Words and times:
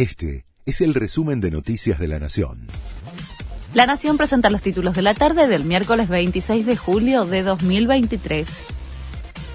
Este 0.00 0.46
es 0.64 0.80
el 0.80 0.94
resumen 0.94 1.42
de 1.42 1.50
Noticias 1.50 1.98
de 1.98 2.08
la 2.08 2.18
Nación. 2.18 2.68
La 3.74 3.84
Nación 3.84 4.16
presenta 4.16 4.48
los 4.48 4.62
títulos 4.62 4.94
de 4.94 5.02
la 5.02 5.12
tarde 5.12 5.46
del 5.46 5.66
miércoles 5.66 6.08
26 6.08 6.64
de 6.64 6.74
julio 6.74 7.26
de 7.26 7.42
2023. 7.42 8.62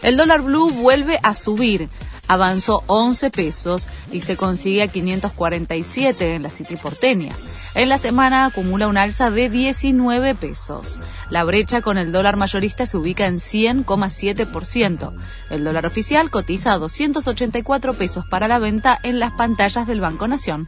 El 0.04 0.18
dólar 0.18 0.44
blue 0.44 0.70
vuelve 0.70 1.18
a 1.24 1.34
subir 1.34 1.90
avanzó 2.28 2.84
11 2.88 3.30
pesos 3.30 3.88
y 4.12 4.22
se 4.22 4.38
consigue 4.38 4.84
a 4.84 4.88
547 4.88 6.36
en 6.36 6.44
la 6.44 6.50
City 6.50 6.76
porteña. 6.76 7.36
En 7.76 7.90
la 7.90 7.98
semana 7.98 8.46
acumula 8.46 8.88
un 8.88 8.98
alza 8.98 9.32
de 9.32 9.50
19 9.50 10.36
pesos. 10.36 11.00
La 11.30 11.44
brecha 11.44 11.82
con 11.82 11.98
el 11.98 12.12
dólar 12.12 12.38
mayorista 12.38 12.86
se 12.86 12.98
ubica 12.98 13.26
en 13.26 13.36
100,7%. 13.36 15.14
El 15.50 15.64
dólar 15.64 15.86
oficial 15.86 16.30
cotiza 16.30 16.74
a 16.74 16.78
284 16.78 17.94
pesos 17.96 18.26
para 18.30 18.48
la 18.48 18.60
venta 18.60 18.98
en 19.04 19.20
las 19.20 19.32
pantallas 19.34 19.88
del 19.88 20.02
Banco 20.02 20.28
Nación. 20.28 20.68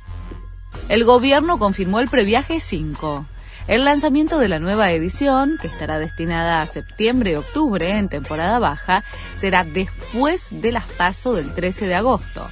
El 0.89 1.05
gobierno 1.05 1.60
confirmó 1.60 2.00
el 2.00 2.10
previaje 2.10 2.60
5. 2.60 3.25
El 3.68 3.84
lanzamiento 3.84 4.39
de 4.39 4.48
la 4.48 4.60
nueva 4.60 4.92
edición, 4.92 5.57
que 5.62 5.68
estará 5.68 6.00
destinada 6.00 6.62
a 6.62 6.68
septiembre 6.68 7.32
y 7.32 7.36
octubre 7.36 7.98
en 7.98 8.07
temporada 8.07 8.60
baja, 8.60 9.04
será 9.36 9.66
después 9.66 10.48
de 10.52 10.71
las 10.71 10.86
paso 10.86 11.34
del 11.34 11.54
13 11.54 11.86
de 11.86 11.96
agosto. 11.96 12.48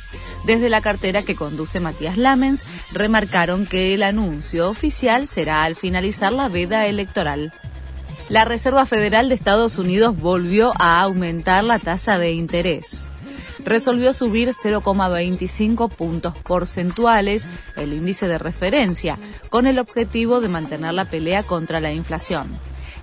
Desde 0.46 0.70
la 0.70 0.82
cartera 0.82 1.22
que 1.22 1.36
conduce 1.36 1.80
Matías 1.80 2.18
Lamens, 2.18 2.66
remarcaron 2.91 3.66
que 3.66 3.94
el 3.94 4.04
anuncio 4.04 4.70
oficial 4.70 5.30
será 5.30 5.64
al 5.64 5.78
finalizar 5.78 6.34
la 6.34 6.50
veda 6.50 6.86
electoral. 6.86 7.54
La 8.27 8.44
Reserva 8.44 8.86
Federal 8.86 9.30
de 9.30 9.36
Estados 9.36 9.77
Unidos 9.77 10.20
volvió 10.20 10.74
a 10.77 11.00
aumentar 11.02 11.63
la 11.63 11.80
tasa 11.80 12.18
de 12.18 12.34
interés 12.34 13.08
resolvió 13.66 14.14
subir 14.14 14.50
0,25 14.50 15.90
puntos 15.90 16.38
porcentuales 16.38 17.48
el 17.76 17.94
índice 17.94 18.28
de 18.28 18.38
referencia, 18.38 19.18
con 19.50 19.66
el 19.68 19.80
objetivo 19.80 20.40
de 20.40 20.50
mantener 20.50 20.94
la 20.94 21.05
pelea 21.05 21.41
contra 21.44 21.82
la 21.82 21.91
inflación. 21.91 22.48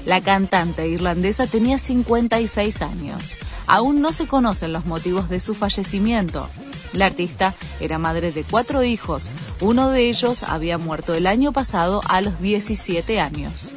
La 0.05 0.21
cantante 0.21 0.87
irlandesa 0.87 1.45
tenía 1.45 1.77
56 1.77 2.81
años. 2.81 3.37
Aún 3.67 4.01
no 4.01 4.11
se 4.13 4.25
conocen 4.25 4.73
los 4.73 4.85
motivos 4.85 5.29
de 5.29 5.39
su 5.39 5.53
fallecimiento. 5.53 6.49
La 6.93 7.07
artista 7.07 7.53
era 7.79 7.97
madre 7.97 8.31
de 8.31 8.43
cuatro 8.43 8.83
hijos. 8.83 9.29
Uno 9.61 9.89
de 9.89 10.09
ellos 10.09 10.43
había 10.43 10.77
muerto 10.77 11.13
el 11.13 11.27
año 11.27 11.51
pasado 11.51 12.01
a 12.07 12.21
los 12.21 12.39
17 12.41 13.19
años. 13.19 13.69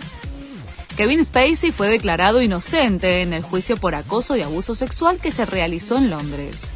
Kevin 0.97 1.25
Spacey 1.25 1.73
fue 1.73 1.89
declarado 1.89 2.43
inocente 2.43 3.23
en 3.23 3.33
el 3.33 3.43
juicio 3.43 3.77
por 3.77 3.95
acoso 3.95 4.37
y 4.37 4.43
abuso 4.43 4.75
sexual 4.75 5.19
que 5.19 5.31
se 5.31 5.47
realizó 5.47 5.97
en 5.97 6.11
Londres. 6.11 6.73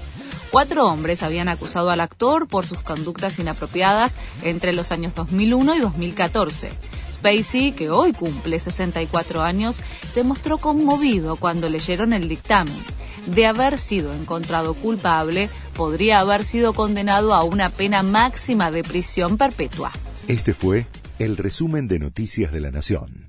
Cuatro 0.50 0.86
hombres 0.86 1.22
habían 1.22 1.48
acusado 1.48 1.90
al 1.90 2.00
actor 2.00 2.46
por 2.48 2.66
sus 2.66 2.80
conductas 2.80 3.38
inapropiadas 3.38 4.16
entre 4.42 4.72
los 4.72 4.92
años 4.92 5.14
2001 5.14 5.76
y 5.76 5.80
2014. 5.80 6.70
Spacey, 7.12 7.72
que 7.72 7.90
hoy 7.90 8.12
cumple 8.12 8.58
64 8.58 9.42
años, 9.42 9.80
se 10.08 10.24
mostró 10.24 10.58
conmovido 10.58 11.36
cuando 11.36 11.68
leyeron 11.68 12.12
el 12.12 12.28
dictamen 12.28 12.93
de 13.26 13.46
haber 13.46 13.78
sido 13.78 14.12
encontrado 14.14 14.74
culpable, 14.74 15.48
podría 15.76 16.20
haber 16.20 16.44
sido 16.44 16.72
condenado 16.72 17.34
a 17.34 17.44
una 17.44 17.70
pena 17.70 18.02
máxima 18.02 18.70
de 18.70 18.82
prisión 18.82 19.38
perpetua. 19.38 19.90
Este 20.28 20.54
fue 20.54 20.86
el 21.18 21.36
resumen 21.36 21.88
de 21.88 21.98
Noticias 21.98 22.52
de 22.52 22.60
la 22.60 22.70
Nación. 22.70 23.23